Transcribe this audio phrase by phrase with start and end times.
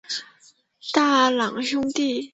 [0.91, 2.27] 太郎兄弟。